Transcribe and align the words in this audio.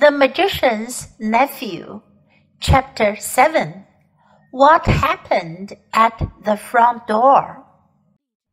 The 0.00 0.10
Magician's 0.10 1.08
Nephew, 1.18 2.00
Chapter 2.58 3.16
7 3.16 3.84
What 4.50 4.86
Happened 4.86 5.74
at 5.92 6.26
the 6.42 6.56
Front 6.56 7.06
Door? 7.06 7.66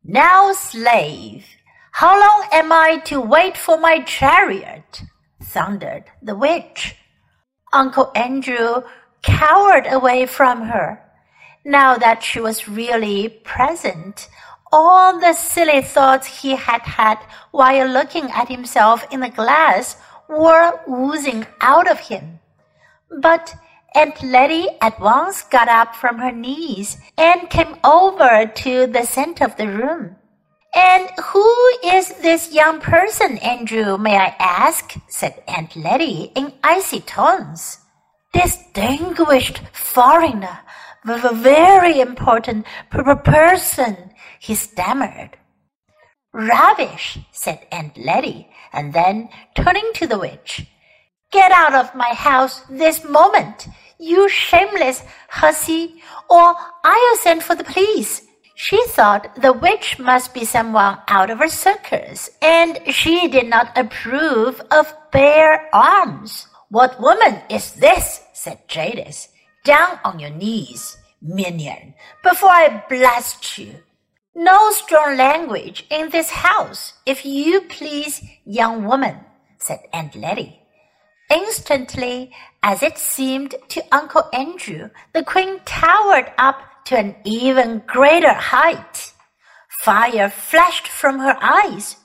Now, 0.03 0.51
slave, 0.51 1.45
how 1.93 2.19
long 2.19 2.49
am 2.51 2.73
I 2.73 2.97
to 3.05 3.21
wait 3.21 3.55
for 3.55 3.79
my 3.79 4.01
chariot? 4.01 5.03
thundered 5.41 6.03
the 6.21 6.35
witch. 6.35 6.97
Uncle 7.71 8.11
Andrew 8.13 8.81
cowered 9.23 9.87
away 9.87 10.25
from 10.25 10.63
her. 10.63 11.01
Now 11.63 11.95
that 11.95 12.23
she 12.23 12.41
was 12.41 12.67
really 12.67 13.29
present, 13.29 14.27
all 14.69 15.17
the 15.17 15.31
silly 15.31 15.81
thoughts 15.81 16.41
he 16.41 16.57
had 16.57 16.81
had 16.81 17.19
while 17.51 17.87
looking 17.87 18.29
at 18.31 18.49
himself 18.49 19.05
in 19.11 19.21
the 19.21 19.29
glass 19.29 19.95
were 20.29 20.79
oozing 20.89 21.45
out 21.61 21.89
of 21.89 21.99
him. 21.99 22.39
But 23.09 23.55
Aunt 23.95 24.21
Letty 24.21 24.67
at 24.81 24.99
once 24.99 25.43
got 25.43 25.67
up 25.67 25.95
from 25.95 26.19
her 26.19 26.31
knees 26.31 26.97
and 27.17 27.49
came 27.49 27.77
over 27.83 28.45
to 28.45 28.87
the 28.87 29.05
center 29.05 29.45
of 29.45 29.55
the 29.57 29.67
room. 29.67 30.15
And 30.75 31.09
who 31.23 31.49
is 31.83 32.09
this 32.21 32.53
young 32.53 32.79
person, 32.79 33.37
Andrew, 33.39 33.97
may 33.97 34.17
I 34.17 34.35
ask? 34.37 34.93
said 35.07 35.41
Aunt 35.47 35.75
Letty 35.75 36.31
in 36.35 36.53
icy 36.63 36.99
tones. 36.99 37.79
Distinguished 38.33 39.61
foreigner, 39.73 40.59
with 41.05 41.23
a 41.23 41.33
very 41.33 41.99
important 41.99 42.65
person, 43.23 44.11
he 44.39 44.53
stammered. 44.53 45.37
Rubbish, 46.37 47.17
said 47.31 47.65
Aunt 47.71 47.97
Letty, 47.97 48.47
and 48.71 48.93
then 48.93 49.29
turning 49.55 49.89
to 49.95 50.05
the 50.05 50.19
witch, 50.19 50.67
Get 51.31 51.51
out 51.51 51.73
of 51.73 51.95
my 51.95 52.13
house 52.13 52.61
this 52.69 53.03
moment, 53.03 53.67
you 53.97 54.29
shameless 54.29 55.01
hussy, 55.29 56.03
or 56.29 56.55
I'll 56.83 57.17
send 57.17 57.41
for 57.41 57.55
the 57.55 57.63
police. 57.63 58.21
She 58.53 58.79
thought 58.85 59.33
the 59.41 59.51
witch 59.51 59.97
must 59.97 60.35
be 60.35 60.45
someone 60.45 60.99
out 61.07 61.31
of 61.31 61.39
her 61.39 61.49
circus, 61.49 62.29
and 62.39 62.79
she 62.93 63.27
did 63.27 63.47
not 63.47 63.75
approve 63.75 64.61
of 64.69 64.93
bare 65.11 65.67
arms. 65.73 66.45
What 66.69 67.01
woman 67.01 67.41
is 67.49 67.71
this? 67.73 68.21
said 68.33 68.67
Jadis. 68.67 69.29
Down 69.63 69.99
on 70.05 70.19
your 70.19 70.29
knees, 70.29 70.97
minion, 71.19 71.95
before 72.21 72.51
I 72.51 72.83
blast 72.87 73.57
you. 73.57 73.73
No 74.39 74.69
strong 74.69 75.17
language 75.17 75.87
in 75.89 76.11
this 76.11 76.29
house, 76.29 76.93
if 77.07 77.25
you 77.25 77.61
please, 77.61 78.21
young 78.45 78.83
woman, 78.83 79.15
said 79.57 79.79
Aunt 79.91 80.15
Letty. 80.15 80.59
Instantly, 81.31 82.31
as 82.61 82.83
it 82.83 82.99
seemed 82.99 83.55
to 83.69 83.83
Uncle 83.91 84.29
Andrew, 84.31 84.91
the 85.11 85.23
queen 85.23 85.59
towered 85.65 86.31
up 86.37 86.61
to 86.85 86.95
an 86.95 87.15
even 87.23 87.81
greater 87.87 88.33
height. 88.33 89.11
Fire 89.81 90.29
flashed 90.29 90.87
from 90.87 91.17
her 91.17 91.35
eyes. 91.41 91.95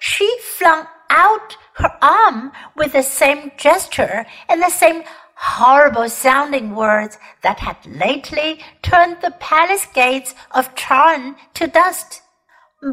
She 0.00 0.38
flung 0.40 0.86
out 1.10 1.58
her 1.74 1.98
arm 2.00 2.52
with 2.74 2.94
the 2.94 3.02
same 3.02 3.52
gesture 3.58 4.24
and 4.48 4.62
the 4.62 4.70
same 4.70 5.02
horrible 5.36 6.08
sounding 6.08 6.74
words 6.74 7.18
that 7.42 7.60
had 7.60 7.76
lately 7.86 8.60
turned 8.82 9.18
the 9.20 9.32
palace 9.40 9.86
gates 9.94 10.34
of 10.52 10.74
Charn 10.74 11.36
to 11.54 11.66
dust. 11.66 12.22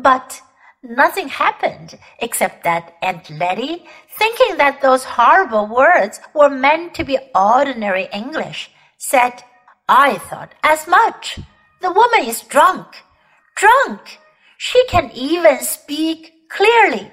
But 0.01 0.41
nothing 0.83 1.29
happened 1.29 1.97
except 2.19 2.63
that 2.63 2.95
Aunt 3.01 3.29
Letty, 3.29 3.85
thinking 4.17 4.57
that 4.57 4.81
those 4.81 5.03
horrible 5.03 5.67
words 5.67 6.19
were 6.33 6.49
meant 6.49 6.93
to 6.95 7.03
be 7.03 7.19
ordinary 7.35 8.07
English, 8.13 8.71
said, 8.97 9.43
I 9.87 10.17
thought 10.17 10.53
as 10.63 10.87
much. 10.87 11.39
The 11.81 11.91
woman 11.91 12.25
is 12.25 12.41
drunk. 12.41 12.87
Drunk. 13.55 14.19
She 14.57 14.85
can 14.87 15.11
even 15.13 15.59
speak 15.61 16.47
clearly. 16.49 17.11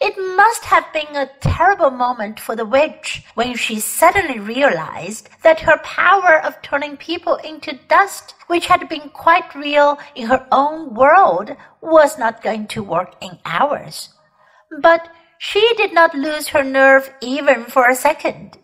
It 0.00 0.16
must 0.34 0.64
have 0.64 0.90
been 0.94 1.14
a 1.14 1.30
terrible 1.40 1.90
moment 1.90 2.40
for 2.40 2.56
the 2.56 2.64
witch 2.64 3.22
when 3.34 3.54
she 3.54 3.78
suddenly 3.80 4.38
realized 4.38 5.28
that 5.42 5.60
her 5.60 5.76
power 5.78 6.40
of 6.42 6.62
turning 6.62 6.96
people 6.96 7.34
into 7.36 7.78
dust, 7.86 8.34
which 8.46 8.66
had 8.66 8.88
been 8.88 9.10
quite 9.10 9.54
real 9.54 9.98
in 10.14 10.28
her 10.28 10.46
own 10.50 10.94
world, 10.94 11.54
was 11.82 12.18
not 12.18 12.42
going 12.42 12.66
to 12.68 12.82
work 12.82 13.14
in 13.20 13.38
ours. 13.44 14.08
But 14.80 15.08
she 15.38 15.74
did 15.76 15.92
not 15.92 16.14
lose 16.14 16.48
her 16.48 16.64
nerve 16.64 17.12
even 17.20 17.64
for 17.64 17.86
a 17.86 17.94
second. 17.94 18.56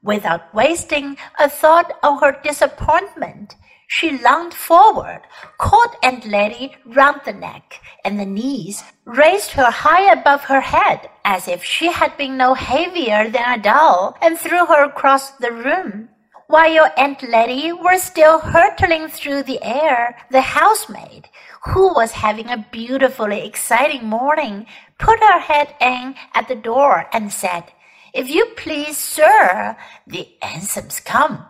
Without 0.00 0.54
wasting 0.54 1.16
a 1.40 1.50
thought 1.50 1.98
on 2.04 2.20
her 2.20 2.38
disappointment, 2.40 3.56
she 3.90 4.18
lunged 4.18 4.54
forward, 4.54 5.22
caught 5.56 5.96
Aunt 6.02 6.26
Letty 6.26 6.76
round 6.84 7.22
the 7.24 7.32
neck 7.32 7.80
and 8.04 8.20
the 8.20 8.26
knees, 8.26 8.84
raised 9.06 9.52
her 9.52 9.70
high 9.70 10.12
above 10.12 10.44
her 10.44 10.60
head 10.60 11.08
as 11.24 11.48
if 11.48 11.64
she 11.64 11.90
had 11.90 12.14
been 12.18 12.36
no 12.36 12.52
heavier 12.52 13.30
than 13.30 13.58
a 13.58 13.62
doll, 13.62 14.16
and 14.20 14.38
threw 14.38 14.66
her 14.66 14.84
across 14.84 15.30
the 15.32 15.50
room. 15.50 16.10
While 16.48 16.90
Aunt 16.98 17.22
Letty 17.22 17.72
was 17.72 18.02
still 18.02 18.40
hurtling 18.40 19.08
through 19.08 19.44
the 19.44 19.62
air, 19.62 20.16
the 20.30 20.42
housemaid, 20.42 21.28
who 21.66 21.92
was 21.94 22.12
having 22.12 22.48
a 22.50 22.66
beautifully 22.70 23.46
exciting 23.46 24.04
morning, 24.04 24.66
put 24.98 25.18
her 25.20 25.40
head 25.40 25.74
in 25.80 26.14
at 26.34 26.46
the 26.48 26.54
door 26.54 27.06
and 27.12 27.32
said, 27.32 27.64
If 28.12 28.28
you 28.28 28.52
please, 28.56 28.98
sir, 28.98 29.76
the 30.06 30.28
ansom's 30.42 31.00
come. 31.00 31.46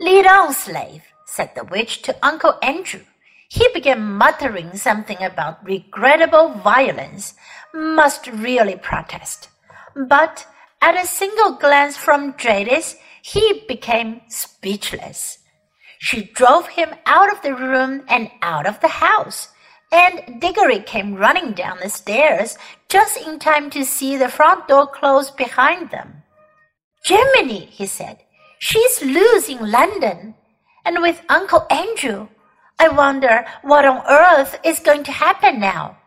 Lead 0.00 0.26
on, 0.26 0.52
slave, 0.52 1.04
said 1.26 1.50
the 1.54 1.64
witch 1.64 2.02
to 2.02 2.16
Uncle 2.22 2.58
Andrew. 2.62 3.02
He 3.48 3.68
began 3.74 4.02
muttering 4.02 4.76
something 4.76 5.22
about 5.22 5.64
regrettable 5.64 6.54
violence, 6.54 7.34
must 7.74 8.26
really 8.28 8.76
protest. 8.76 9.48
But 9.94 10.46
at 10.80 10.94
a 10.94 11.06
single 11.06 11.52
glance 11.52 11.96
from 11.96 12.36
Jadis, 12.36 12.96
he 13.22 13.64
became 13.68 14.22
speechless. 14.28 15.38
She 15.98 16.24
drove 16.24 16.68
him 16.68 16.90
out 17.06 17.32
of 17.32 17.42
the 17.42 17.54
room 17.54 18.04
and 18.08 18.30
out 18.42 18.66
of 18.66 18.80
the 18.80 18.88
house, 18.88 19.48
and 19.90 20.40
Diggory 20.40 20.80
came 20.80 21.14
running 21.14 21.52
down 21.52 21.78
the 21.82 21.88
stairs 21.88 22.56
just 22.88 23.16
in 23.26 23.38
time 23.38 23.70
to 23.70 23.84
see 23.84 24.16
the 24.16 24.28
front 24.28 24.68
door 24.68 24.86
close 24.86 25.30
behind 25.30 25.90
them. 25.90 26.22
Jiminy, 27.04 27.66
he 27.66 27.86
said, 27.86 28.18
she's 28.58 29.02
losing 29.02 29.60
London 29.60 30.34
and 30.86 31.02
with 31.02 31.20
Uncle 31.28 31.66
Andrew. 31.68 32.28
I 32.78 32.88
wonder 32.88 33.44
what 33.62 33.84
on 33.84 34.02
earth 34.08 34.58
is 34.64 34.78
going 34.78 35.02
to 35.04 35.12
happen 35.12 35.58
now. 35.58 35.98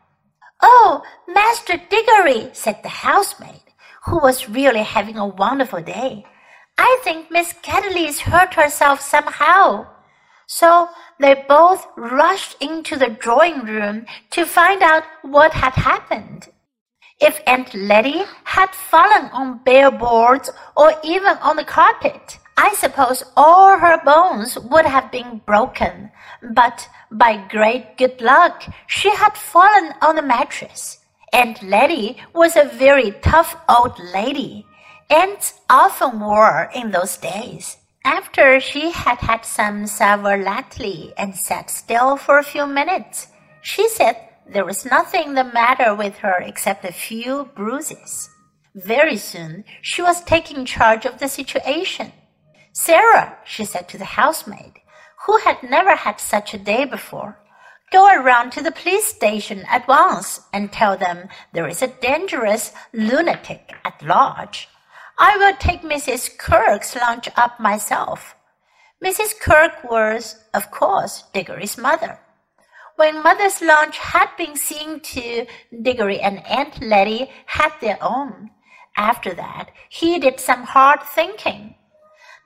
Oh, 0.61 1.03
Master 1.27 1.77
Diggory, 1.77 2.49
said 2.53 2.81
the 2.81 2.89
housemaid, 2.89 3.61
who 4.05 4.19
was 4.19 4.49
really 4.49 4.83
having 4.83 5.17
a 5.17 5.27
wonderful 5.27 5.81
day. 5.81 6.25
I 6.77 6.99
think 7.03 7.29
Miss 7.29 7.53
Ketterley's 7.61 8.21
hurt 8.21 8.53
herself 8.53 9.01
somehow. 9.01 9.87
So 10.47 10.89
they 11.19 11.45
both 11.47 11.85
rushed 11.97 12.55
into 12.61 12.95
the 12.95 13.09
drawing 13.09 13.65
room 13.65 14.05
to 14.31 14.45
find 14.45 14.81
out 14.81 15.03
what 15.21 15.53
had 15.53 15.73
happened. 15.73 16.47
If 17.19 17.41
Aunt 17.45 17.73
Letty 17.73 18.23
had 18.45 18.69
fallen 18.73 19.29
on 19.31 19.59
bare 19.65 19.91
boards 19.91 20.49
or 20.77 20.93
even 21.03 21.37
on 21.39 21.57
the 21.57 21.65
carpet, 21.65 22.39
I 22.61 22.73
suppose 22.73 23.23
all 23.37 23.77
her 23.77 24.03
bones 24.03 24.59
would 24.59 24.85
have 24.85 25.13
been 25.13 25.39
broken, 25.45 26.11
but 26.41 26.89
by 27.09 27.37
great 27.47 27.97
good 27.97 28.19
luck 28.19 28.65
she 28.85 29.09
had 29.15 29.37
fallen 29.37 29.93
on 30.01 30.17
the 30.17 30.21
mattress. 30.21 30.99
Aunt 31.31 31.63
Letty 31.63 32.17
was 32.33 32.57
a 32.57 32.65
very 32.65 33.11
tough 33.21 33.55
old 33.69 33.97
lady. 34.13 34.65
Aunts 35.09 35.53
often 35.69 36.19
were 36.19 36.69
in 36.75 36.91
those 36.91 37.15
days. 37.15 37.77
After 38.03 38.59
she 38.59 38.91
had 38.91 39.19
had 39.19 39.45
some 39.45 39.87
sal 39.87 40.17
volatile 40.17 41.13
and 41.17 41.37
sat 41.37 41.69
still 41.69 42.17
for 42.17 42.39
a 42.39 42.43
few 42.43 42.65
minutes, 42.67 43.27
she 43.61 43.87
said 43.87 44.17
there 44.45 44.65
was 44.65 44.83
nothing 44.83 45.33
the 45.33 45.45
matter 45.45 45.95
with 45.95 46.17
her 46.17 46.41
except 46.41 46.83
a 46.83 46.91
few 46.91 47.49
bruises. 47.55 48.29
Very 48.75 49.15
soon 49.15 49.63
she 49.81 50.01
was 50.01 50.21
taking 50.25 50.65
charge 50.65 51.05
of 51.05 51.19
the 51.19 51.29
situation. 51.29 52.11
Sarah, 52.73 53.37
she 53.45 53.65
said 53.65 53.89
to 53.89 53.97
the 53.97 54.05
housemaid, 54.05 54.73
who 55.25 55.37
had 55.39 55.63
never 55.63 55.95
had 55.95 56.19
such 56.19 56.53
a 56.53 56.57
day 56.57 56.85
before, 56.85 57.39
go 57.91 58.07
around 58.07 58.51
to 58.51 58.61
the 58.61 58.71
police 58.71 59.05
station 59.05 59.65
at 59.69 59.87
once 59.87 60.41
and 60.53 60.71
tell 60.71 60.95
them 60.97 61.27
there 61.53 61.67
is 61.67 61.81
a 61.81 61.87
dangerous 61.87 62.71
lunatic 62.93 63.73
at 63.83 64.01
large. 64.01 64.67
I 65.17 65.37
will 65.37 65.55
take 65.57 65.81
Mrs. 65.81 66.37
Kirk's 66.37 66.95
lunch 66.95 67.27
up 67.35 67.59
myself. 67.59 68.35
Mrs. 69.03 69.39
Kirk 69.39 69.83
was, 69.89 70.37
of 70.53 70.71
course, 70.71 71.23
Diggory's 71.33 71.77
mother. 71.77 72.19
When 72.95 73.23
mother's 73.23 73.61
lunch 73.61 73.97
had 73.97 74.29
been 74.37 74.55
seen 74.57 74.99
to, 74.99 75.45
Diggory 75.81 76.19
and 76.19 76.45
Aunt 76.45 76.81
Letty 76.81 77.29
had 77.45 77.71
their 77.81 77.97
own. 78.01 78.51
after 78.97 79.33
that, 79.33 79.71
he 79.87 80.19
did 80.19 80.39
some 80.39 80.63
hard 80.63 81.01
thinking. 81.03 81.68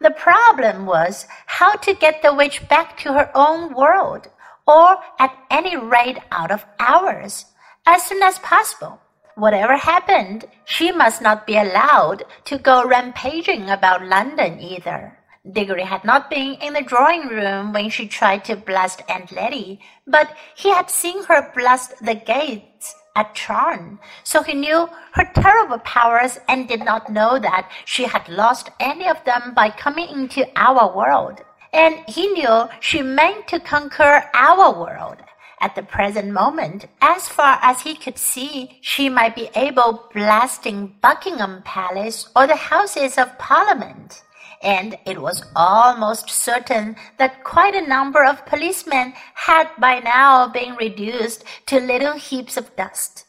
The 0.03 0.11
problem 0.11 0.85
was 0.85 1.27
how 1.45 1.75
to 1.75 1.93
get 1.93 2.21
the 2.21 2.33
witch 2.33 2.67
back 2.67 2.97
to 2.97 3.13
her 3.13 3.31
own 3.33 3.73
world, 3.73 4.27
or 4.67 4.97
at 5.17 5.33
any 5.49 5.77
rate 5.77 6.19
out 6.29 6.51
of 6.51 6.65
ours, 6.77 7.45
as 7.85 8.03
soon 8.03 8.21
as 8.21 8.37
possible. 8.39 8.99
Whatever 9.35 9.77
happened, 9.77 10.43
she 10.65 10.91
must 10.91 11.21
not 11.21 11.47
be 11.47 11.55
allowed 11.55 12.25
to 12.43 12.57
go 12.57 12.85
rampaging 12.85 13.69
about 13.69 14.05
London 14.05 14.59
either. 14.59 15.17
Diggory 15.49 15.83
had 15.83 16.03
not 16.03 16.29
been 16.29 16.55
in 16.55 16.73
the 16.73 16.81
drawing 16.81 17.29
room 17.29 17.71
when 17.71 17.89
she 17.89 18.05
tried 18.05 18.43
to 18.43 18.57
blast 18.57 19.01
Aunt 19.07 19.31
Letty, 19.31 19.79
but 20.05 20.35
he 20.53 20.69
had 20.69 20.89
seen 20.89 21.23
her 21.23 21.49
blast 21.55 21.93
the 22.03 22.15
gates 22.15 22.93
at 23.15 23.35
Charn, 23.35 23.99
so 24.23 24.41
he 24.41 24.53
knew 24.53 24.89
her 25.13 25.31
terrible 25.35 25.79
powers 25.79 26.39
and 26.47 26.67
did 26.67 26.83
not 26.83 27.11
know 27.11 27.37
that 27.37 27.69
she 27.85 28.05
had 28.05 28.27
lost 28.27 28.71
any 28.79 29.07
of 29.07 29.23
them 29.23 29.53
by 29.53 29.69
coming 29.69 30.09
into 30.09 30.47
our 30.55 30.95
world. 30.95 31.41
And 31.71 32.03
he 32.07 32.27
knew 32.27 32.69
she 32.79 33.01
meant 33.01 33.47
to 33.49 33.59
conquer 33.59 34.29
our 34.33 34.79
world. 34.79 35.17
At 35.59 35.75
the 35.75 35.83
present 35.83 36.33
moment, 36.33 36.87
as 37.01 37.29
far 37.29 37.57
as 37.61 37.81
he 37.81 37.95
could 37.95 38.17
see, 38.17 38.79
she 38.81 39.07
might 39.09 39.35
be 39.35 39.49
able 39.55 40.09
blasting 40.13 40.95
Buckingham 41.01 41.61
Palace 41.63 42.29
or 42.35 42.47
the 42.47 42.55
Houses 42.55 43.17
of 43.17 43.37
Parliament 43.37 44.23
and 44.63 44.97
it 45.05 45.21
was 45.21 45.43
almost 45.55 46.29
certain 46.29 46.95
that 47.17 47.43
quite 47.43 47.75
a 47.75 47.87
number 47.87 48.23
of 48.23 48.45
policemen 48.45 49.13
had 49.33 49.69
by 49.77 49.99
now 49.99 50.47
been 50.47 50.75
reduced 50.77 51.43
to 51.65 51.79
little 51.79 52.13
heaps 52.13 52.55
of 52.55 52.75
dust. 52.75 53.25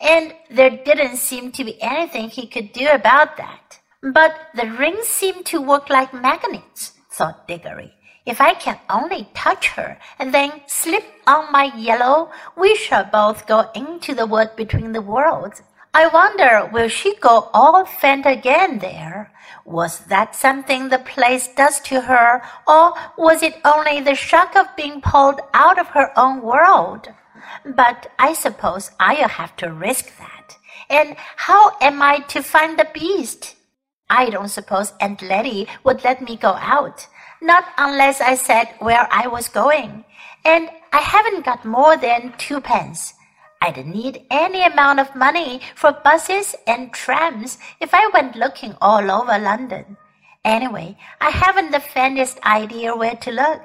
And 0.00 0.34
there 0.50 0.70
didn't 0.70 1.16
seem 1.16 1.52
to 1.52 1.64
be 1.64 1.80
anything 1.82 2.30
he 2.30 2.46
could 2.46 2.72
do 2.72 2.88
about 2.88 3.36
that. 3.36 3.78
But 4.02 4.34
the 4.54 4.70
rings 4.78 5.06
seemed 5.06 5.44
to 5.46 5.60
work 5.60 5.90
like 5.90 6.14
magnets, 6.14 6.92
thought 7.10 7.46
Diggory. 7.46 7.92
If 8.24 8.40
I 8.40 8.54
can 8.54 8.78
only 8.88 9.28
touch 9.34 9.68
her 9.68 9.98
and 10.18 10.32
then 10.32 10.52
slip 10.66 11.04
on 11.26 11.50
my 11.50 11.74
yellow, 11.76 12.30
we 12.56 12.76
shall 12.76 13.04
both 13.04 13.46
go 13.46 13.70
into 13.74 14.14
the 14.14 14.26
wood 14.26 14.50
between 14.56 14.92
the 14.92 15.02
worlds. 15.02 15.62
I 15.94 16.06
wonder, 16.06 16.68
will 16.72 16.88
she 16.88 17.16
go 17.16 17.50
all 17.54 17.84
faint 17.84 18.26
again 18.26 18.78
there? 18.78 19.32
Was 19.64 20.00
that 20.06 20.36
something 20.36 20.88
the 20.88 20.98
place 20.98 21.48
does 21.48 21.80
to 21.80 22.02
her, 22.02 22.42
or 22.66 22.94
was 23.16 23.42
it 23.42 23.60
only 23.64 24.00
the 24.00 24.14
shock 24.14 24.54
of 24.56 24.76
being 24.76 25.00
pulled 25.00 25.40
out 25.54 25.78
of 25.78 25.88
her 25.88 26.12
own 26.18 26.42
world? 26.42 27.08
But 27.64 28.10
I 28.18 28.34
suppose 28.34 28.90
I'll 29.00 29.28
have 29.28 29.56
to 29.56 29.72
risk 29.72 30.16
that. 30.18 30.56
And 30.90 31.16
how 31.36 31.76
am 31.80 32.00
I 32.02 32.20
to 32.28 32.42
find 32.42 32.78
the 32.78 32.88
beast? 32.92 33.56
I 34.10 34.30
don't 34.30 34.48
suppose 34.48 34.92
Aunt 35.00 35.20
Letty 35.20 35.68
would 35.84 36.02
let 36.04 36.22
me 36.22 36.36
go 36.36 36.52
out, 36.52 37.06
not 37.42 37.64
unless 37.76 38.20
I 38.20 38.34
said 38.36 38.68
where 38.78 39.06
I 39.10 39.26
was 39.26 39.48
going. 39.48 40.04
And 40.44 40.70
I 40.92 41.00
haven't 41.00 41.44
got 41.44 41.64
more 41.64 41.96
than 41.96 42.32
twopence. 42.38 43.12
I'd 43.60 43.84
need 43.86 44.26
any 44.30 44.62
amount 44.62 45.00
of 45.00 45.14
money 45.16 45.60
for 45.74 45.92
buses 45.92 46.54
and 46.66 46.92
trams 46.92 47.58
if 47.80 47.92
I 47.92 48.08
went 48.12 48.36
looking 48.36 48.76
all 48.80 49.10
over 49.10 49.38
London. 49.38 49.96
Anyway, 50.44 50.96
I 51.20 51.30
haven't 51.30 51.72
the 51.72 51.80
faintest 51.80 52.38
idea 52.44 52.94
where 52.94 53.16
to 53.16 53.32
look. 53.32 53.62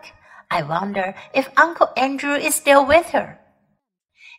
I 0.49 0.63
wonder 0.63 1.15
if 1.33 1.49
Uncle 1.57 1.89
Andrew 1.95 2.33
is 2.33 2.55
still 2.55 2.85
with 2.85 3.07
her. 3.09 3.39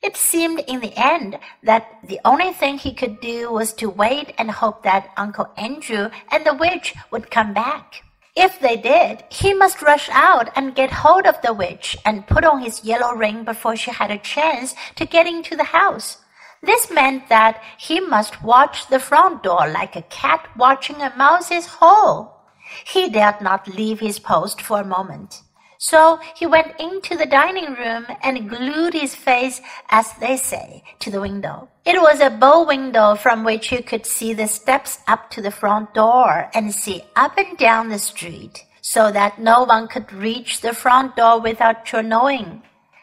It 0.03 0.17
seemed 0.17 0.61
in 0.67 0.81
the 0.81 0.93
end 0.97 1.39
that 1.63 1.87
the 2.07 2.21
only 2.25 2.53
thing 2.53 2.77
he 2.77 2.93
could 2.93 3.21
do 3.21 3.51
was 3.51 3.73
to 3.75 3.89
wait 3.89 4.35
and 4.37 4.51
hope 4.51 4.83
that 4.83 5.11
Uncle 5.17 5.49
Andrew 5.57 6.11
and 6.31 6.45
the 6.45 6.53
witch 6.55 6.95
would 7.11 7.31
come 7.31 7.55
back. 7.55 8.05
If 8.37 8.59
they 8.59 8.77
did, 8.77 9.23
he 9.31 9.55
must 9.55 9.81
rush 9.81 10.09
out 10.11 10.51
and 10.57 10.75
get 10.75 10.91
hold 10.91 11.25
of 11.25 11.41
the 11.41 11.55
witch 11.55 11.97
and 12.05 12.27
put 12.27 12.45
on 12.45 12.63
his 12.63 12.85
yellow 12.85 13.15
ring 13.15 13.45
before 13.45 13.77
she 13.77 13.93
had 13.93 14.11
a 14.11 14.19
chance 14.19 14.75
to 14.97 15.07
get 15.07 15.29
into 15.29 15.55
the 15.55 15.71
house. 15.71 16.19
This 16.61 16.91
meant 16.91 17.29
that 17.29 17.63
he 17.79 18.01
must 18.01 18.43
watch 18.43 18.89
the 18.89 18.99
front 18.99 19.45
door 19.45 19.69
like 19.69 19.95
a 19.95 20.03
cat 20.03 20.49
watching 20.57 21.01
a 21.01 21.15
mouse's 21.17 21.67
hole. 21.79 22.35
He 22.85 23.09
dared 23.09 23.41
not 23.41 23.69
leave 23.69 24.01
his 24.01 24.19
post 24.19 24.61
for 24.61 24.81
a 24.81 24.85
moment. 24.85 25.43
So 25.85 26.19
he 26.35 26.47
went 26.47 26.81
into 26.81 27.15
the 27.15 27.27
dining 27.27 27.75
room 27.75 28.07
and 28.23 28.49
glued 28.49 28.95
his 28.95 29.15
face, 29.15 29.61
as 29.91 30.15
they 30.15 30.39
say, 30.39 30.83
to 31.01 31.11
the 31.11 31.21
window. 31.21 31.69
It 31.85 32.01
was 32.01 32.21
a 32.21 32.31
bow 32.31 32.65
window 32.65 33.17
from 33.17 33.45
which 33.45 33.71
you 33.71 33.83
could 33.83 34.07
see 34.07 34.33
the 34.33 34.49
steps 34.49 35.01
up 35.07 35.29
to 35.33 35.43
the 35.43 35.51
front 35.51 35.93
door 35.93 36.49
and 36.55 36.75
see 36.75 37.05
up 37.17 37.37
and 37.37 37.59
down 37.59 37.91
the 37.91 37.99
street, 37.99 38.65
so 38.81 39.13
that 39.13 39.39
no 39.39 39.65
one 39.65 39.87
could 39.87 40.11
reach 40.11 40.63
the 40.63 40.73
front 40.73 41.17
door 41.17 41.39
without 41.39 41.93
your 41.93 42.03
knowing. 42.03 42.63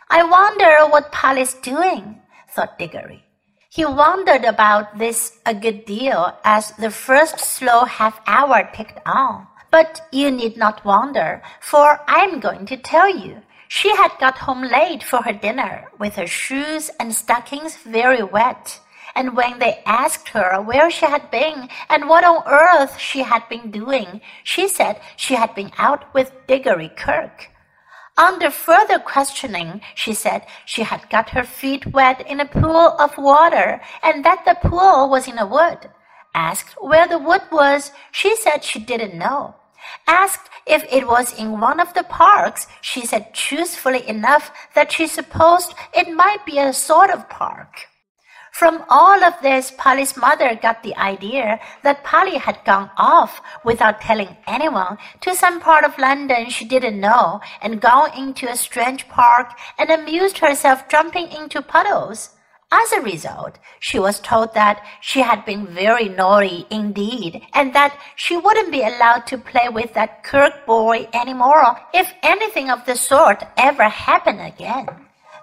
I 0.10 0.24
wonder 0.24 0.90
what 0.90 1.12
Polly's 1.12 1.54
doing, 1.54 2.20
thought 2.50 2.80
Diggory. 2.80 3.24
He 3.70 3.86
wondered 3.86 4.44
about 4.44 4.98
this 4.98 5.38
a 5.46 5.54
good 5.54 5.86
deal 5.86 6.36
as 6.44 6.72
the 6.72 6.90
first 6.90 7.38
slow 7.38 7.86
half 7.86 8.20
hour 8.26 8.68
ticked 8.74 9.00
on. 9.06 9.46
But 9.72 10.06
you 10.12 10.30
need 10.30 10.58
not 10.58 10.84
wonder, 10.84 11.42
for 11.62 12.02
I 12.06 12.26
am 12.26 12.42
going 12.42 12.66
to 12.66 12.76
tell 12.76 13.10
you. 13.10 13.42
She 13.70 13.96
had 13.96 14.12
got 14.20 14.38
home 14.40 14.64
late 14.64 15.02
for 15.02 15.24
her 15.24 15.32
dinner, 15.32 15.90
with 15.98 16.16
her 16.16 16.28
shoes 16.28 16.92
and 17.00 17.16
stockings 17.16 17.78
very 17.78 18.22
wet. 18.22 18.82
And 19.16 19.34
when 19.34 19.60
they 19.60 19.82
asked 19.86 20.28
her 20.30 20.62
where 20.62 20.92
she 20.92 21.06
had 21.06 21.32
been 21.32 21.70
and 21.90 22.10
what 22.10 22.26
on 22.26 22.44
earth 22.46 23.00
she 23.00 23.24
had 23.24 23.48
been 23.48 23.72
doing, 23.72 24.20
she 24.44 24.68
said 24.68 25.00
she 25.16 25.36
had 25.36 25.56
been 25.56 25.72
out 25.78 26.14
with 26.14 26.34
Diggory 26.48 26.90
Kirk. 26.90 27.50
Under 28.18 28.52
further 28.52 29.00
questioning, 29.00 29.80
she 29.96 30.14
said 30.14 30.46
she 30.66 30.84
had 30.84 31.10
got 31.10 31.30
her 31.30 31.46
feet 31.46 31.86
wet 31.88 32.28
in 32.28 32.42
a 32.42 32.46
pool 32.46 32.96
of 33.00 33.18
water 33.18 33.80
and 34.04 34.26
that 34.26 34.44
the 34.44 34.70
pool 34.70 35.10
was 35.10 35.30
in 35.30 35.38
a 35.38 35.46
wood. 35.46 35.90
Asked 36.36 36.76
where 36.82 37.08
the 37.08 37.20
wood 37.20 37.44
was, 37.52 37.92
she 38.12 38.36
said 38.36 38.66
she 38.66 38.80
didn't 38.80 39.18
know. 39.18 39.56
Asked 40.08 40.50
if 40.66 40.84
it 40.92 41.08
was 41.08 41.38
in 41.38 41.60
one 41.60 41.80
of 41.80 41.94
the 41.94 42.04
parks, 42.04 42.68
she 42.82 43.06
said 43.06 43.34
truthfully 43.34 44.08
enough 44.08 44.52
that 44.76 44.92
she 44.92 45.08
supposed 45.08 45.74
it 45.94 46.14
might 46.14 46.46
be 46.46 46.60
a 46.60 46.74
sort 46.74 47.10
of 47.10 47.30
park. 47.30 47.88
From 48.52 48.84
all 48.90 49.24
of 49.24 49.42
this, 49.42 49.72
Polly's 49.72 50.18
mother 50.18 50.56
got 50.56 50.84
the 50.84 50.96
idea 50.98 51.60
that 51.84 52.04
Polly 52.04 52.38
had 52.38 52.64
gone 52.66 52.92
off 52.98 53.42
without 53.64 54.02
telling 54.02 54.38
anyone 54.46 54.98
to 55.22 55.34
some 55.34 55.62
part 55.62 55.86
of 55.86 55.98
London 55.98 56.50
she 56.50 56.66
didn't 56.66 57.00
know 57.00 57.40
and 57.62 57.82
gone 57.82 58.12
into 58.16 58.50
a 58.50 58.58
strange 58.58 59.08
park 59.08 59.58
and 59.80 59.90
amused 59.90 60.40
herself 60.40 60.88
jumping 60.90 61.32
into 61.32 61.62
puddles. 61.62 62.32
As 62.74 62.94
a 62.94 63.02
result, 63.02 63.60
she 63.82 64.00
was 64.00 64.22
told 64.22 64.54
that 64.54 64.82
she 65.02 65.20
had 65.20 65.44
been 65.44 65.68
very 65.68 66.08
naughty 66.08 66.66
indeed, 66.70 67.42
and 67.54 67.76
that 67.76 67.98
she 68.16 68.38
wouldn't 68.38 68.72
be 68.72 68.82
allowed 68.82 69.28
to 69.28 69.38
play 69.38 69.68
with 69.68 69.94
that 69.94 70.24
Kirk 70.24 70.66
boy 70.66 71.10
any 71.12 71.34
more 71.34 71.78
if 71.94 72.14
anything 72.24 72.70
of 72.70 72.86
the 72.86 72.96
sort 72.96 73.44
ever 73.58 73.84
happened 73.84 74.40
again. 74.40 74.88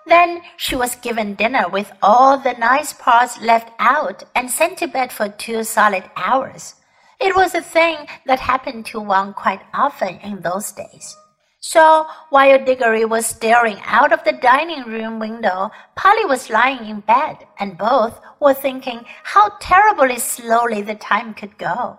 Then 0.06 0.40
she 0.56 0.74
was 0.74 0.96
given 0.96 1.34
dinner 1.34 1.68
with 1.68 1.92
all 2.02 2.38
the 2.38 2.54
nice 2.54 2.94
parts 2.94 3.38
left 3.42 3.72
out 3.78 4.24
and 4.34 4.50
sent 4.50 4.78
to 4.78 4.86
bed 4.86 5.12
for 5.12 5.28
two 5.28 5.64
solid 5.64 6.04
hours. 6.16 6.76
It 7.20 7.36
was 7.36 7.54
a 7.54 7.60
thing 7.60 8.06
that 8.24 8.40
happened 8.40 8.86
to 8.86 9.00
one 9.00 9.34
quite 9.34 9.60
often 9.74 10.18
in 10.20 10.40
those 10.40 10.72
days. 10.72 11.14
So 11.60 12.06
while 12.30 12.64
Diggory 12.64 13.04
was 13.04 13.26
staring 13.26 13.78
out 13.84 14.12
of 14.12 14.22
the 14.22 14.32
dining 14.32 14.84
room 14.84 15.18
window, 15.18 15.72
Polly 15.96 16.24
was 16.24 16.50
lying 16.50 16.88
in 16.88 17.00
bed, 17.00 17.48
and 17.58 17.76
both 17.76 18.20
were 18.38 18.54
thinking 18.54 19.04
how 19.24 19.50
terribly 19.60 20.18
slowly 20.18 20.82
the 20.82 20.94
time 20.94 21.34
could 21.34 21.58
go. 21.58 21.98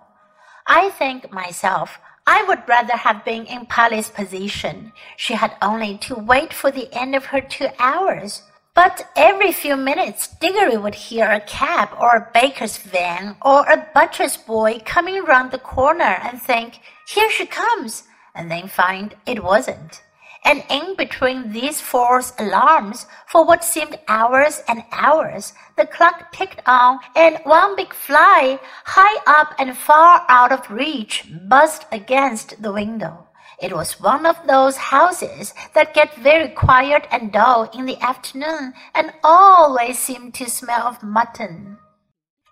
I 0.66 0.88
think 0.90 1.30
myself, 1.30 1.98
I 2.26 2.42
would 2.44 2.66
rather 2.66 2.96
have 2.96 3.22
been 3.24 3.44
in 3.44 3.66
Polly's 3.66 4.08
position. 4.08 4.92
She 5.18 5.34
had 5.34 5.56
only 5.60 5.98
to 5.98 6.14
wait 6.14 6.54
for 6.54 6.70
the 6.70 6.88
end 6.94 7.14
of 7.14 7.26
her 7.26 7.42
two 7.42 7.68
hours. 7.78 8.42
But 8.74 9.10
every 9.14 9.52
few 9.52 9.76
minutes, 9.76 10.28
Diggory 10.40 10.78
would 10.78 10.94
hear 10.94 11.28
a 11.30 11.40
cab 11.40 11.90
or 12.00 12.16
a 12.16 12.30
baker's 12.32 12.78
van 12.78 13.36
or 13.42 13.68
a 13.68 13.88
butcher's 13.92 14.38
boy 14.38 14.80
coming 14.86 15.22
round 15.24 15.50
the 15.50 15.58
corner 15.58 16.18
and 16.22 16.40
think, 16.40 16.80
Here 17.06 17.30
she 17.30 17.44
comes 17.44 18.04
and 18.34 18.50
then 18.50 18.68
find 18.68 19.14
it 19.26 19.42
wasn't. 19.42 20.02
And 20.44 20.64
in 20.70 20.96
between 20.96 21.52
these 21.52 21.80
false 21.80 22.32
alarms, 22.38 23.06
for 23.26 23.44
what 23.44 23.62
seemed 23.62 23.98
hours 24.08 24.62
and 24.66 24.84
hours, 24.90 25.52
the 25.76 25.86
clock 25.86 26.32
ticked 26.32 26.62
on, 26.66 27.00
and 27.14 27.38
one 27.44 27.76
big 27.76 27.92
fly, 27.92 28.58
high 28.84 29.20
up 29.26 29.54
and 29.58 29.76
far 29.76 30.24
out 30.28 30.50
of 30.50 30.70
reach, 30.70 31.26
buzzed 31.46 31.84
against 31.92 32.62
the 32.62 32.72
window. 32.72 33.26
It 33.60 33.74
was 33.74 34.00
one 34.00 34.24
of 34.24 34.46
those 34.46 34.78
houses 34.78 35.52
that 35.74 35.92
get 35.92 36.14
very 36.14 36.48
quiet 36.48 37.06
and 37.12 37.30
dull 37.30 37.70
in 37.74 37.84
the 37.84 38.00
afternoon 38.00 38.72
and 38.94 39.12
always 39.22 39.98
seem 39.98 40.32
to 40.32 40.48
smell 40.48 40.86
of 40.86 41.02
mutton. 41.02 41.76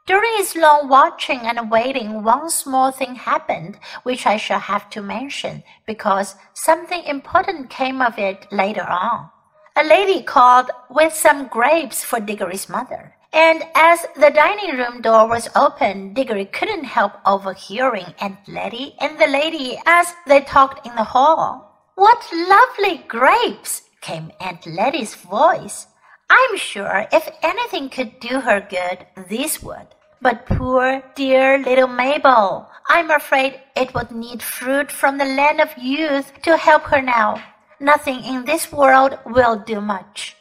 During 0.08 0.38
his 0.38 0.56
long 0.56 0.88
watching 0.88 1.40
and 1.40 1.70
waiting, 1.70 2.22
one 2.24 2.48
small 2.48 2.90
thing 2.90 3.14
happened, 3.14 3.78
which 4.04 4.24
I 4.24 4.38
shall 4.38 4.58
have 4.58 4.88
to 4.88 5.02
mention, 5.02 5.62
because 5.84 6.34
something 6.54 7.04
important 7.04 7.68
came 7.68 8.00
of 8.00 8.18
it 8.18 8.46
later 8.50 8.88
on. 8.88 9.28
A 9.76 9.84
lady 9.84 10.22
called 10.22 10.70
with 10.88 11.12
some 11.12 11.46
grapes 11.48 12.02
for 12.02 12.20
Diggory's 12.20 12.70
mother. 12.70 13.16
And 13.34 13.62
as 13.74 14.06
the 14.16 14.30
dining 14.30 14.78
room 14.78 15.02
door 15.02 15.28
was 15.28 15.50
open, 15.54 16.14
Diggory 16.14 16.46
couldn't 16.46 16.84
help 16.84 17.12
overhearing 17.26 18.14
Aunt 18.18 18.38
Letty 18.48 18.94
and 19.00 19.18
the 19.18 19.26
lady 19.26 19.78
as 19.84 20.14
they 20.26 20.40
talked 20.40 20.86
in 20.86 20.96
the 20.96 21.04
hall. 21.04 21.90
What 21.96 22.24
lovely 22.32 23.04
grapes! 23.06 23.82
came 24.00 24.32
Aunt 24.40 24.66
Letty's 24.66 25.14
voice. 25.14 25.86
I'm 26.30 26.56
sure 26.56 27.06
if 27.12 27.28
anything 27.42 27.90
could 27.90 28.20
do 28.20 28.40
her 28.40 28.66
good, 28.70 29.04
this 29.28 29.62
would. 29.62 29.88
But 30.20 30.46
poor, 30.46 31.02
dear 31.14 31.58
little 31.58 31.86
Mabel, 31.86 32.68
I'm 32.88 33.10
afraid 33.10 33.60
it 33.76 33.94
would 33.94 34.10
need 34.10 34.42
fruit 34.42 34.90
from 34.90 35.16
the 35.16 35.24
land 35.24 35.60
of 35.60 35.78
youth 35.78 36.32
to 36.42 36.56
help 36.56 36.82
her 36.84 37.00
now. 37.00 37.42
Nothing 37.78 38.24
in 38.24 38.44
this 38.44 38.72
world 38.72 39.18
will 39.24 39.56
do 39.56 39.80
much. 39.80 40.36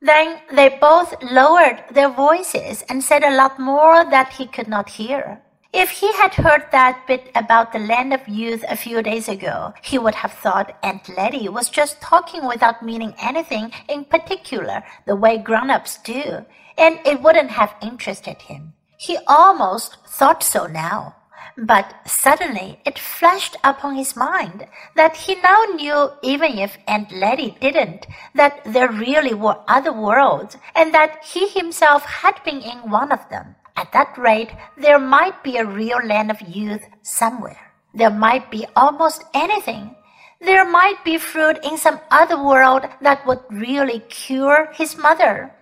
Then 0.00 0.40
they 0.50 0.78
both 0.80 1.14
lowered 1.22 1.84
their 1.90 2.08
voices 2.08 2.82
and 2.88 3.04
said 3.04 3.22
a 3.22 3.36
lot 3.36 3.58
more 3.58 4.08
that 4.08 4.32
he 4.32 4.46
could 4.46 4.68
not 4.68 4.88
hear. 4.88 5.42
If 5.74 5.90
he 5.90 6.10
had 6.14 6.32
heard 6.32 6.64
that 6.72 7.06
bit 7.06 7.30
about 7.34 7.72
the 7.72 7.80
land 7.80 8.14
of 8.14 8.26
youth 8.26 8.64
a 8.66 8.76
few 8.76 9.02
days 9.02 9.28
ago, 9.28 9.74
he 9.82 9.98
would 9.98 10.14
have 10.14 10.32
thought 10.32 10.78
Aunt 10.82 11.06
Letty 11.14 11.50
was 11.50 11.68
just 11.68 12.00
talking 12.00 12.46
without 12.46 12.82
meaning 12.82 13.12
anything 13.20 13.72
in 13.88 14.06
particular, 14.06 14.82
the 15.04 15.16
way 15.16 15.36
grown-ups 15.36 15.98
do, 16.02 16.46
and 16.78 16.98
it 17.04 17.20
wouldn't 17.20 17.50
have 17.50 17.74
interested 17.82 18.40
him. 18.40 18.72
He 18.98 19.16
almost 19.28 19.96
thought 20.04 20.42
so 20.42 20.66
now. 20.66 21.14
But 21.56 21.94
suddenly 22.04 22.80
it 22.84 22.98
flashed 22.98 23.56
upon 23.62 23.94
his 23.94 24.16
mind 24.16 24.66
that 24.96 25.16
he 25.16 25.36
now 25.36 25.62
knew, 25.74 26.10
even 26.22 26.58
if 26.58 26.78
Aunt 26.86 27.10
Letty 27.12 27.56
didn't, 27.60 28.06
that 28.34 28.60
there 28.64 28.90
really 28.90 29.34
were 29.34 29.58
other 29.66 29.92
worlds, 29.92 30.56
and 30.74 30.92
that 30.94 31.24
he 31.24 31.48
himself 31.48 32.04
had 32.04 32.42
been 32.44 32.60
in 32.60 32.90
one 32.90 33.10
of 33.12 33.28
them. 33.28 33.54
At 33.76 33.92
that 33.92 34.18
rate, 34.18 34.50
there 34.76 34.98
might 34.98 35.42
be 35.44 35.56
a 35.56 35.64
real 35.64 36.04
land 36.04 36.30
of 36.30 36.40
youth 36.42 36.82
somewhere. 37.02 37.72
There 37.94 38.10
might 38.10 38.50
be 38.50 38.66
almost 38.74 39.24
anything. 39.32 39.94
There 40.40 40.64
might 40.64 41.04
be 41.04 41.18
fruit 41.18 41.58
in 41.64 41.78
some 41.78 42.00
other 42.10 42.40
world 42.40 42.82
that 43.00 43.26
would 43.26 43.40
really 43.50 44.00
cure 44.08 44.70
his 44.72 44.96
mother. 44.96 45.54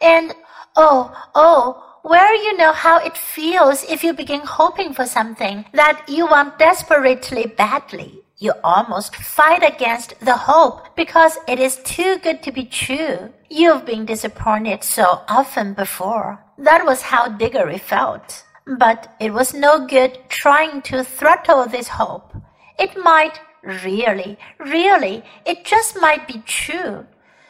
And 0.00 0.34
oh, 0.76 1.12
oh, 1.34 1.83
where 2.04 2.34
you 2.34 2.54
know 2.58 2.72
how 2.72 2.98
it 2.98 3.16
feels 3.16 3.82
if 3.84 4.04
you 4.04 4.12
begin 4.12 4.42
hoping 4.44 4.92
for 4.92 5.06
something 5.06 5.64
that 5.72 6.04
you 6.06 6.26
want 6.26 6.58
desperately 6.58 7.46
badly. 7.46 8.20
You 8.36 8.52
almost 8.62 9.16
fight 9.16 9.62
against 9.62 10.20
the 10.20 10.36
hope 10.36 10.94
because 10.96 11.38
it 11.48 11.58
is 11.58 11.80
too 11.82 12.18
good 12.18 12.42
to 12.42 12.52
be 12.52 12.66
true. 12.66 13.32
You've 13.48 13.86
been 13.86 14.04
disappointed 14.04 14.84
so 14.84 15.22
often 15.28 15.72
before. 15.72 16.44
That 16.58 16.84
was 16.84 17.00
how 17.00 17.28
Diggory 17.28 17.78
felt. 17.78 18.44
But 18.66 19.14
it 19.18 19.32
was 19.32 19.54
no 19.54 19.86
good 19.86 20.18
trying 20.28 20.82
to 20.82 21.04
throttle 21.04 21.64
this 21.64 21.88
hope. 21.88 22.36
It 22.78 23.02
might 23.02 23.40
really, 23.62 24.36
really, 24.58 25.22
it 25.46 25.64
just 25.64 25.98
might 25.98 26.28
be 26.28 26.42
true. 26.44 27.06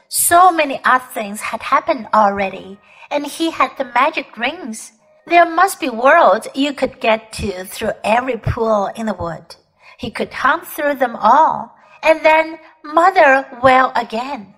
So 0.07 0.53
many 0.53 0.81
odd 0.85 1.03
things 1.13 1.41
had 1.41 1.61
happened 1.61 2.07
already, 2.15 2.79
and 3.15 3.25
he 3.25 3.53
had 3.53 3.71
the 3.79 3.85
magic 3.95 4.37
rings. 4.37 4.91
There 5.27 5.49
must 5.49 5.79
be 5.79 5.89
worlds 5.89 6.49
you 6.55 6.75
could 6.75 7.01
get 7.01 7.33
to 7.35 7.65
through 7.65 7.93
every 8.03 8.37
pool 8.37 8.91
in 8.97 9.07
the 9.07 9.15
wood. 9.15 9.55
He 9.99 10.11
could 10.11 10.33
hunt 10.33 10.67
through 10.67 10.97
them 10.97 11.15
all, 11.17 11.73
and 12.03 12.27
then 12.27 12.59
mother 12.83 13.47
well 13.63 13.93
again. 13.95 14.55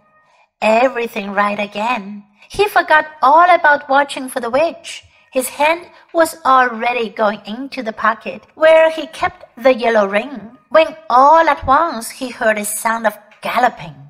Everything 0.63 1.33
right 1.33 1.61
again. 1.61 2.25
He 2.49 2.67
forgot 2.67 3.07
all 3.21 3.49
about 3.55 3.91
watching 3.91 4.29
for 4.29 4.41
the 4.41 4.51
witch. 4.51 5.05
His 5.33 5.49
hand 5.51 5.91
was 6.15 6.41
already 6.47 7.11
going 7.11 7.43
into 7.45 7.83
the 7.83 7.93
pocket 7.93 8.43
where 8.55 8.91
he 8.91 9.07
kept 9.09 9.45
the 9.63 9.75
yellow 9.75 10.09
ring, 10.09 10.57
when 10.71 10.97
all 11.11 11.47
at 11.47 11.67
once 11.67 12.09
he 12.09 12.31
heard 12.31 12.57
a 12.57 12.65
sound 12.65 13.07
of 13.07 13.19
galloping. 13.43 14.06